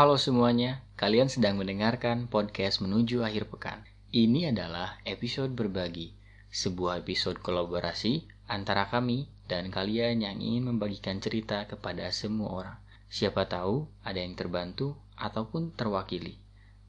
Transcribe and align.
Halo 0.00 0.16
semuanya, 0.16 0.80
kalian 0.96 1.28
sedang 1.28 1.60
mendengarkan 1.60 2.24
podcast 2.24 2.80
menuju 2.80 3.20
akhir 3.20 3.52
pekan. 3.52 3.84
Ini 4.08 4.48
adalah 4.48 4.96
episode 5.04 5.52
berbagi, 5.52 6.16
sebuah 6.48 7.04
episode 7.04 7.36
kolaborasi 7.44 8.24
antara 8.48 8.88
kami 8.88 9.28
dan 9.44 9.68
kalian 9.68 10.24
yang 10.24 10.40
ingin 10.40 10.72
membagikan 10.72 11.20
cerita 11.20 11.68
kepada 11.68 12.08
semua 12.16 12.48
orang. 12.48 12.76
Siapa 13.12 13.44
tahu 13.44 13.92
ada 14.00 14.24
yang 14.24 14.32
terbantu 14.40 14.96
ataupun 15.20 15.76
terwakili. 15.76 16.40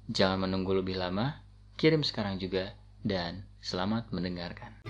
Jangan 0.07 0.48
menunggu 0.48 0.71
lebih 0.71 0.96
lama, 0.96 1.43
kirim 1.75 2.07
sekarang 2.07 2.39
juga, 2.39 2.80
dan 3.04 3.43
selamat 3.59 4.07
mendengarkan. 4.16 4.88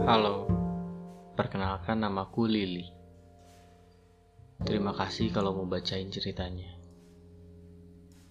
Halo, 0.00 0.48
perkenalkan 1.36 2.00
namaku 2.00 2.48
Lili. 2.48 2.88
Terima 4.64 4.96
kasih 4.96 5.28
kalau 5.28 5.52
mau 5.52 5.68
bacain 5.68 6.08
ceritanya. 6.08 6.72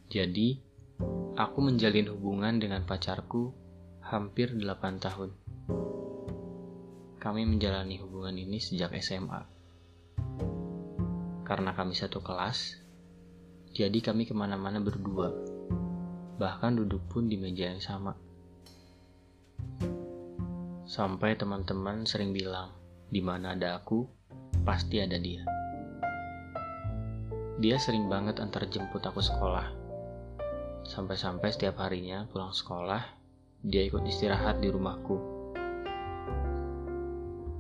Jadi, 0.10 0.58
aku 1.38 1.62
menjalin 1.62 2.10
hubungan 2.10 2.58
dengan 2.58 2.90
pacarku 2.90 3.54
hampir 4.02 4.58
8 4.58 4.98
tahun. 4.98 5.30
Kami 7.22 7.42
menjalani 7.46 8.02
hubungan 8.02 8.34
ini 8.34 8.58
sejak 8.58 8.98
SMA. 8.98 9.46
Karena 11.46 11.78
kami 11.78 11.94
satu 11.94 12.18
kelas, 12.26 12.82
jadi 13.78 14.02
kami 14.02 14.26
ke 14.26 14.34
mana-mana 14.34 14.82
berdua. 14.82 15.30
Bahkan 16.42 16.82
duduk 16.82 17.06
pun 17.14 17.30
di 17.30 17.38
meja 17.38 17.70
yang 17.70 17.78
sama. 17.78 18.29
Sampai 20.90 21.38
teman-teman 21.38 22.02
sering 22.02 22.34
bilang, 22.34 22.74
di 23.14 23.22
mana 23.22 23.54
ada 23.54 23.78
aku, 23.78 24.10
pasti 24.66 24.98
ada 24.98 25.22
dia. 25.22 25.46
Dia 27.62 27.78
sering 27.78 28.10
banget 28.10 28.42
antar 28.42 28.66
jemput 28.66 28.98
aku 29.06 29.22
sekolah. 29.22 29.70
Sampai-sampai 30.90 31.54
setiap 31.54 31.78
harinya 31.86 32.26
pulang 32.34 32.50
sekolah, 32.50 33.06
dia 33.62 33.86
ikut 33.86 34.02
istirahat 34.02 34.66
di 34.66 34.74
rumahku. 34.74 35.18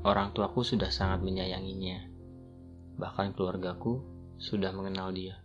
Orang 0.09 0.33
tuaku 0.33 0.65
sudah 0.65 0.89
sangat 0.89 1.21
menyayanginya. 1.21 2.09
Bahkan 2.97 3.37
keluargaku 3.37 4.01
sudah 4.41 4.73
mengenal 4.73 5.13
dia. 5.13 5.37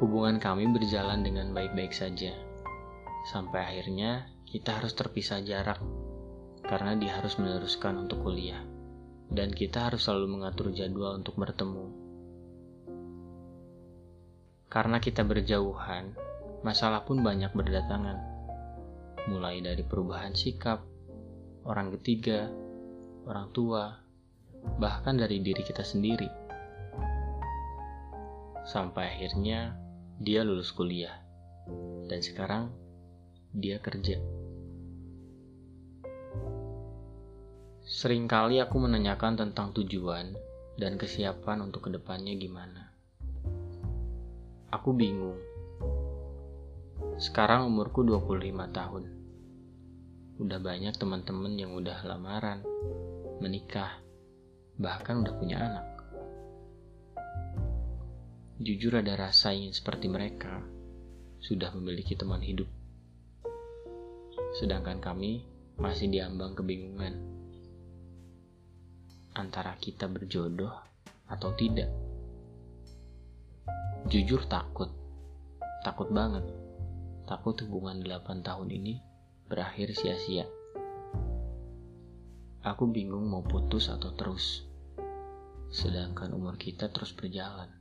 Hubungan 0.00 0.40
kami 0.40 0.64
berjalan 0.72 1.20
dengan 1.20 1.52
baik-baik 1.52 1.92
saja 1.92 2.51
Sampai 3.22 3.62
akhirnya 3.62 4.26
kita 4.50 4.82
harus 4.82 4.92
terpisah 4.98 5.38
jarak 5.46 5.78
karena 6.66 6.98
dia 6.98 7.18
harus 7.18 7.38
meneruskan 7.38 8.06
untuk 8.06 8.26
kuliah. 8.26 8.62
Dan 9.32 9.48
kita 9.48 9.88
harus 9.88 10.04
selalu 10.04 10.38
mengatur 10.38 10.68
jadwal 10.76 11.16
untuk 11.16 11.40
bertemu. 11.40 11.88
Karena 14.68 15.00
kita 15.00 15.24
berjauhan, 15.24 16.12
masalah 16.60 17.04
pun 17.04 17.24
banyak 17.24 17.48
berdatangan. 17.56 18.18
Mulai 19.32 19.64
dari 19.64 19.80
perubahan 19.84 20.36
sikap, 20.36 20.84
orang 21.64 21.96
ketiga, 21.96 22.52
orang 23.24 23.48
tua, 23.56 24.00
bahkan 24.76 25.16
dari 25.16 25.40
diri 25.40 25.64
kita 25.64 25.80
sendiri. 25.80 26.28
Sampai 28.68 29.16
akhirnya 29.16 29.76
dia 30.20 30.44
lulus 30.44 30.72
kuliah. 30.76 31.20
Dan 32.08 32.20
sekarang 32.20 32.81
dia 33.52 33.76
kerja. 33.76 34.16
Seringkali 37.84 38.56
aku 38.64 38.80
menanyakan 38.80 39.36
tentang 39.36 39.76
tujuan 39.76 40.32
dan 40.80 40.96
kesiapan 40.96 41.68
untuk 41.68 41.84
ke 41.84 41.90
depannya 41.92 42.32
gimana. 42.40 42.88
Aku 44.72 44.96
bingung. 44.96 45.36
Sekarang 47.20 47.68
umurku 47.68 48.00
25 48.00 48.72
tahun. 48.72 49.04
Udah 50.40 50.56
banyak 50.56 50.96
teman-teman 50.96 51.52
yang 51.52 51.76
udah 51.76 52.00
lamaran, 52.08 52.64
menikah, 53.44 54.00
bahkan 54.80 55.20
udah 55.20 55.34
punya 55.36 55.60
anak. 55.60 55.86
Jujur 58.64 58.96
ada 58.96 59.12
rasa 59.28 59.52
ingin 59.52 59.76
seperti 59.76 60.08
mereka, 60.08 60.64
sudah 61.44 61.68
memiliki 61.76 62.16
teman 62.16 62.40
hidup 62.40 62.81
sedangkan 64.52 65.00
kami 65.00 65.48
masih 65.80 66.12
diambang 66.12 66.52
kebingungan 66.52 67.32
antara 69.32 69.72
kita 69.80 70.08
berjodoh 70.08 70.72
atau 71.28 71.50
tidak. 71.56 71.88
Jujur 74.12 74.44
takut, 74.44 74.92
takut 75.80 76.12
banget, 76.12 76.44
takut 77.24 77.56
hubungan 77.64 78.04
8 78.04 78.44
tahun 78.44 78.68
ini 78.68 79.00
berakhir 79.48 79.96
sia-sia. 79.96 80.44
Aku 82.62 82.86
bingung 82.92 83.26
mau 83.26 83.42
putus 83.42 83.90
atau 83.90 84.12
terus, 84.14 84.68
sedangkan 85.72 86.36
umur 86.36 86.60
kita 86.60 86.92
terus 86.92 87.10
berjalan. 87.16 87.72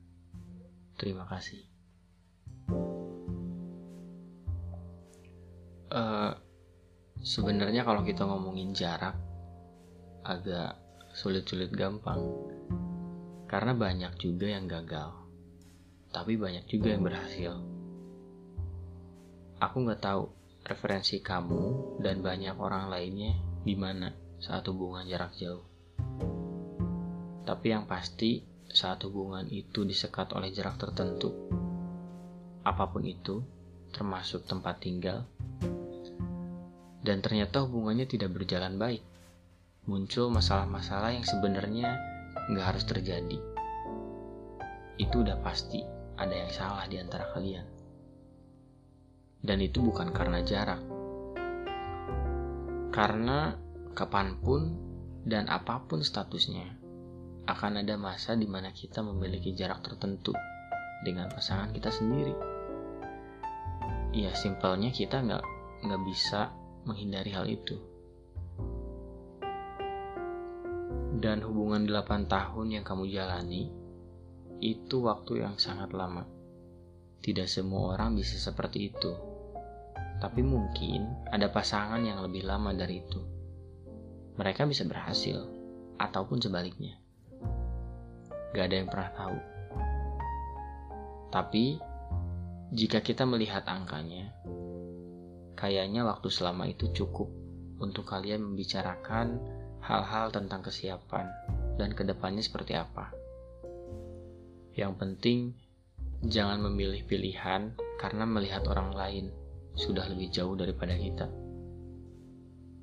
Terima 0.95 1.27
kasih. 1.27 1.61
Uh, 5.91 6.31
Sebenarnya 7.21 7.85
kalau 7.85 8.01
kita 8.01 8.25
ngomongin 8.25 8.73
jarak 8.73 9.13
agak 10.25 10.73
sulit-sulit 11.13 11.69
gampang. 11.69 12.17
Karena 13.45 13.77
banyak 13.77 14.17
juga 14.17 14.49
yang 14.49 14.65
gagal. 14.65 15.13
Tapi 16.09 16.33
banyak 16.33 16.65
juga 16.65 16.89
yang 16.89 17.05
berhasil. 17.05 17.53
Aku 19.61 19.85
nggak 19.85 20.01
tahu 20.01 20.23
referensi 20.65 21.21
kamu 21.21 21.97
dan 22.01 22.25
banyak 22.25 22.57
orang 22.57 22.89
lainnya 22.89 23.37
di 23.61 23.77
mana 23.77 24.09
saat 24.41 24.65
hubungan 24.65 25.05
jarak 25.05 25.37
jauh. 25.37 25.61
Tapi 27.45 27.67
yang 27.69 27.85
pasti 27.85 28.41
saat 28.65 29.05
hubungan 29.05 29.45
itu 29.51 29.85
disekat 29.85 30.33
oleh 30.33 30.49
jarak 30.49 30.81
tertentu, 30.81 31.29
apa 32.65 32.89
pun 32.89 33.03
itu, 33.05 33.41
termasuk 33.91 34.47
tempat 34.47 34.79
tinggal, 34.79 35.27
dan 37.01 37.21
ternyata 37.21 37.65
hubungannya 37.65 38.05
tidak 38.05 38.33
berjalan 38.33 38.77
baik. 38.77 39.01
Muncul 39.89 40.29
masalah-masalah 40.29 41.17
yang 41.17 41.25
sebenarnya 41.25 41.97
nggak 42.53 42.65
harus 42.65 42.85
terjadi. 42.85 43.37
Itu 45.01 45.25
udah 45.25 45.41
pasti 45.41 45.81
ada 46.17 46.33
yang 46.33 46.51
salah 46.53 46.85
di 46.85 47.01
antara 47.01 47.33
kalian. 47.33 47.65
Dan 49.41 49.57
itu 49.57 49.81
bukan 49.81 50.13
karena 50.13 50.45
jarak. 50.45 50.81
Karena 52.93 53.57
kapan 53.97 54.37
pun 54.37 54.61
dan 55.25 55.49
apa 55.49 55.81
pun 55.89 56.05
statusnya, 56.05 56.77
akan 57.49 57.81
ada 57.81 57.97
masa 57.97 58.37
di 58.37 58.45
mana 58.45 58.69
kita 58.69 59.01
memiliki 59.01 59.57
jarak 59.57 59.81
tertentu 59.81 60.37
dengan 61.01 61.25
pasangan 61.33 61.73
kita 61.73 61.89
sendiri. 61.89 62.35
Ya 64.13 64.29
simpelnya 64.37 64.93
kita 64.93 65.25
nggak 65.25 65.43
nggak 65.81 66.01
bisa 66.05 66.53
menghindari 66.85 67.31
hal 67.33 67.45
itu. 67.45 67.77
Dan 71.21 71.45
hubungan 71.45 71.85
8 71.85 72.25
tahun 72.25 72.67
yang 72.81 72.85
kamu 72.87 73.05
jalani 73.13 73.69
itu 74.61 75.01
waktu 75.01 75.45
yang 75.45 75.57
sangat 75.57 75.93
lama. 75.93 76.25
Tidak 77.21 77.45
semua 77.45 77.93
orang 77.97 78.17
bisa 78.17 78.37
seperti 78.37 78.93
itu. 78.93 79.13
Tapi 80.21 80.41
mungkin 80.45 81.29
ada 81.29 81.49
pasangan 81.49 82.01
yang 82.01 82.21
lebih 82.21 82.45
lama 82.45 82.73
dari 82.73 83.01
itu. 83.01 83.21
Mereka 84.37 84.65
bisa 84.69 84.85
berhasil 84.85 85.45
ataupun 85.97 86.41
sebaliknya. 86.41 86.97
Gak 88.53 88.65
ada 88.69 88.75
yang 88.81 88.89
pernah 88.89 89.11
tahu. 89.13 89.37
Tapi 91.31 91.77
jika 92.71 93.01
kita 93.01 93.25
melihat 93.25 93.65
angkanya, 93.65 94.29
Kayaknya 95.55 96.07
waktu 96.07 96.27
selama 96.31 96.67
itu 96.69 96.89
cukup 96.91 97.29
untuk 97.81 98.05
kalian 98.07 98.45
membicarakan 98.45 99.41
hal-hal 99.81 100.29
tentang 100.29 100.61
kesiapan 100.61 101.25
dan 101.75 101.91
ke 101.97 102.05
depannya 102.05 102.45
seperti 102.45 102.77
apa. 102.77 103.09
Yang 104.77 104.93
penting, 105.01 105.39
jangan 106.23 106.61
memilih 106.61 107.03
pilihan 107.03 107.73
karena 107.97 108.23
melihat 108.23 108.63
orang 108.69 108.93
lain 108.93 109.25
sudah 109.73 110.05
lebih 110.07 110.29
jauh 110.29 110.53
daripada 110.53 110.93
kita. 110.95 111.27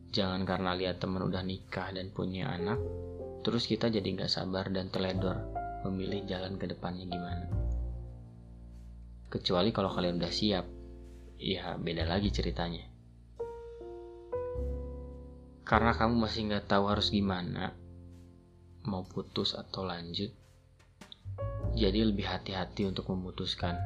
Jangan 0.09 0.43
karena 0.49 0.73
lihat 0.73 1.05
teman 1.05 1.23
udah 1.29 1.45
nikah 1.45 1.93
dan 1.93 2.11
punya 2.11 2.49
anak, 2.49 2.81
terus 3.45 3.69
kita 3.69 3.93
jadi 3.93 4.05
nggak 4.05 4.33
sabar 4.33 4.73
dan 4.73 4.89
teledor 4.89 5.37
memilih 5.85 6.25
jalan 6.27 6.57
ke 6.59 6.67
depannya 6.67 7.07
gimana. 7.07 7.47
Kecuali 9.29 9.69
kalau 9.71 9.93
kalian 9.93 10.17
udah 10.17 10.33
siap, 10.33 10.65
ya 11.39 11.79
beda 11.79 12.03
lagi 12.05 12.35
ceritanya. 12.35 12.83
Karena 15.63 15.95
kamu 15.95 16.19
masih 16.19 16.51
nggak 16.51 16.67
tahu 16.67 16.91
harus 16.91 17.15
gimana, 17.15 17.77
mau 18.89 19.07
putus 19.07 19.55
atau 19.55 19.87
lanjut, 19.87 20.35
jadi 21.79 22.09
lebih 22.09 22.27
hati-hati 22.27 22.91
untuk 22.91 23.07
memutuskan. 23.15 23.79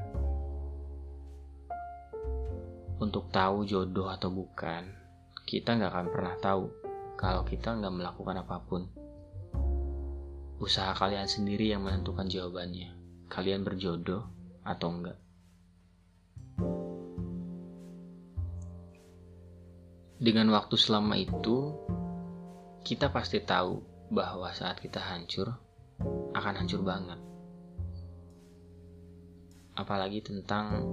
Untuk 3.03 3.35
tahu 3.35 3.67
jodoh 3.67 4.09
atau 4.09 4.31
bukan, 4.31 4.87
kita 5.43 5.75
nggak 5.75 5.91
akan 5.91 6.09
pernah 6.15 6.35
tahu 6.39 6.65
kalau 7.19 7.43
kita 7.43 7.75
nggak 7.75 7.95
melakukan 7.99 8.37
apa 8.41 8.57
pun. 8.63 8.87
Usaha 10.63 10.95
kalian 10.95 11.27
sendiri 11.27 11.75
yang 11.75 11.83
menentukan 11.83 12.31
jawabannya. 12.31 12.95
Kalian 13.27 13.67
berjodoh 13.67 14.23
atau 14.63 14.89
enggak. 14.95 15.19
Dengan 20.23 20.55
waktu 20.55 20.79
selama 20.79 21.19
itu, 21.19 21.75
kita 22.87 23.11
pasti 23.11 23.43
tahu 23.43 23.83
bahwa 24.07 24.55
saat 24.55 24.79
kita 24.79 25.03
hancur, 25.03 25.51
akan 26.39 26.55
hancur 26.63 26.87
banget. 26.87 27.19
Apalagi 29.75 30.23
tentang 30.23 30.87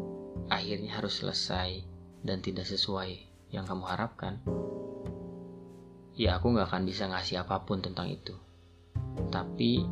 akhirnya 0.49 0.97
harus 0.97 1.21
selesai 1.21 1.85
dan 2.25 2.41
tidak 2.41 2.65
sesuai 2.65 3.21
yang 3.53 3.69
kamu 3.69 3.85
harapkan. 3.85 4.41
Ya 6.17 6.41
aku 6.41 6.57
gak 6.57 6.73
akan 6.73 6.89
bisa 6.89 7.05
ngasih 7.05 7.45
apa 7.45 7.69
pun 7.69 7.85
tentang 7.85 8.09
itu. 8.09 8.33
Tapi 9.29 9.85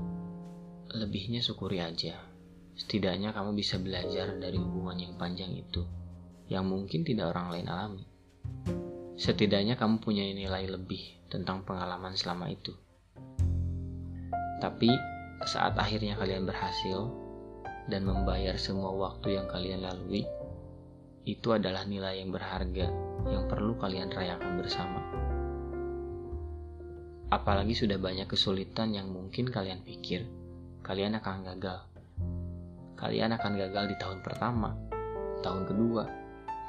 lebihnya 0.97 1.45
syukuri 1.45 1.77
aja. 1.77 2.25
Setidaknya 2.73 3.37
kamu 3.37 3.53
bisa 3.53 3.77
belajar 3.77 4.33
dari 4.33 4.57
hubungan 4.57 4.97
yang 4.97 5.13
panjang 5.13 5.53
itu, 5.53 5.85
yang 6.49 6.65
mungkin 6.65 7.05
tidak 7.05 7.37
orang 7.37 7.53
lain 7.53 7.69
alami. 7.69 8.05
Setidaknya 9.17 9.73
kamu 9.73 9.97
punya 9.97 10.21
nilai 10.29 10.69
lebih 10.69 11.25
tentang 11.25 11.65
pengalaman 11.65 12.13
selama 12.13 12.53
itu. 12.53 12.69
Tapi 14.61 14.93
saat 15.41 15.73
akhirnya 15.73 16.13
kalian 16.13 16.45
berhasil 16.45 17.09
dan 17.89 18.05
membayar 18.05 18.53
semua 18.61 18.93
waktu 18.93 19.41
yang 19.41 19.49
kalian 19.49 19.81
lalui, 19.81 20.21
itu 21.25 21.49
adalah 21.49 21.81
nilai 21.89 22.21
yang 22.21 22.29
berharga 22.29 22.93
yang 23.25 23.49
perlu 23.49 23.73
kalian 23.81 24.13
rayakan 24.13 24.53
bersama. 24.61 25.01
Apalagi 27.33 27.73
sudah 27.73 27.97
banyak 27.97 28.29
kesulitan 28.29 28.93
yang 28.93 29.09
mungkin 29.09 29.49
kalian 29.49 29.81
pikir 29.81 30.29
kalian 30.85 31.17
akan 31.17 31.41
gagal. 31.41 31.89
Kalian 33.01 33.33
akan 33.33 33.53
gagal 33.65 33.91
di 33.91 33.95
tahun 33.97 34.21
pertama, 34.21 34.77
tahun 35.41 35.65
kedua, 35.65 36.05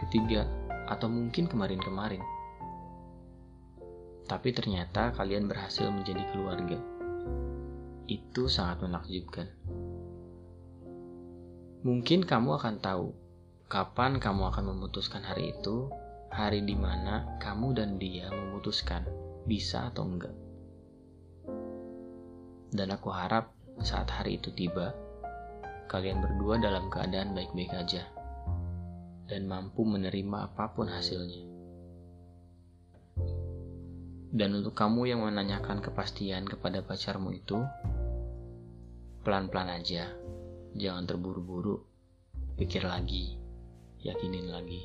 ketiga, 0.00 0.48
atau 0.88 1.12
mungkin 1.12 1.44
kemarin-kemarin 1.44 2.37
tapi 4.28 4.52
ternyata 4.52 5.16
kalian 5.16 5.48
berhasil 5.48 5.88
menjadi 5.88 6.20
keluarga. 6.30 6.76
Itu 8.04 8.52
sangat 8.52 8.84
menakjubkan. 8.84 9.48
Mungkin 11.88 12.28
kamu 12.28 12.60
akan 12.60 12.76
tahu 12.84 13.16
kapan 13.72 14.20
kamu 14.20 14.52
akan 14.52 14.64
memutuskan 14.76 15.24
hari 15.24 15.56
itu, 15.56 15.88
hari 16.28 16.60
di 16.60 16.76
mana 16.76 17.24
kamu 17.40 17.72
dan 17.72 17.96
dia 17.96 18.28
memutuskan 18.28 19.08
bisa 19.48 19.88
atau 19.88 20.04
enggak. 20.04 20.36
Dan 22.68 22.92
aku 22.92 23.08
harap 23.08 23.56
saat 23.80 24.12
hari 24.12 24.36
itu 24.36 24.52
tiba, 24.52 24.92
kalian 25.88 26.20
berdua 26.20 26.60
dalam 26.60 26.92
keadaan 26.92 27.32
baik-baik 27.32 27.72
aja 27.72 28.04
dan 29.28 29.48
mampu 29.48 29.88
menerima 29.88 30.52
apa 30.52 30.76
pun 30.76 30.88
hasilnya. 30.88 31.47
Dan 34.28 34.60
untuk 34.60 34.76
kamu 34.76 35.08
yang 35.08 35.24
menanyakan 35.24 35.80
kepastian 35.80 36.44
kepada 36.44 36.84
pacarmu 36.84 37.32
itu, 37.32 37.64
pelan-pelan 39.24 39.72
aja, 39.72 40.04
jangan 40.76 41.08
terburu-buru, 41.08 41.80
pikir 42.60 42.84
lagi, 42.84 43.40
yakinin 44.04 44.52
lagi. 44.52 44.84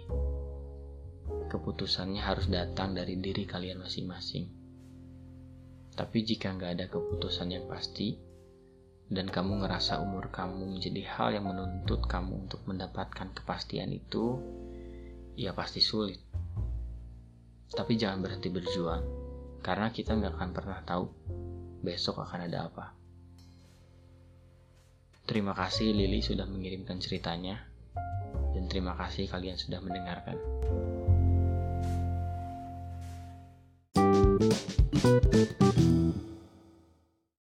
Keputusannya 1.51 2.23
harus 2.23 2.47
datang 2.47 2.95
dari 2.95 3.19
diri 3.19 3.43
kalian 3.43 3.83
masing-masing. 3.83 4.47
Tapi 5.91 6.23
jika 6.23 6.55
nggak 6.55 6.71
ada 6.79 6.85
keputusan 6.87 7.51
yang 7.51 7.67
pasti, 7.67 8.15
dan 9.11 9.27
kamu 9.27 9.59
ngerasa 9.59 9.99
umur 9.99 10.31
kamu 10.31 10.71
menjadi 10.71 11.03
hal 11.19 11.35
yang 11.35 11.51
menuntut 11.51 12.07
kamu 12.07 12.47
untuk 12.47 12.63
mendapatkan 12.63 13.35
kepastian 13.35 13.91
itu, 13.91 14.39
ya 15.35 15.51
pasti 15.51 15.83
sulit. 15.83 16.23
Tapi 17.75 17.99
jangan 17.99 18.23
berhenti 18.23 18.47
berjuang 18.47 19.22
karena 19.63 19.95
kita 19.95 20.11
nggak 20.19 20.35
akan 20.35 20.51
pernah 20.51 20.79
tahu 20.83 21.07
besok 21.79 22.19
akan 22.19 22.51
ada 22.51 22.67
apa. 22.67 22.85
Terima 25.23 25.55
kasih 25.55 25.95
Lili 25.95 26.19
sudah 26.19 26.43
mengirimkan 26.43 26.99
ceritanya, 26.99 27.63
dan 28.51 28.67
terima 28.67 28.91
kasih 28.99 29.31
kalian 29.31 29.55
sudah 29.55 29.79
mendengarkan. 29.79 30.35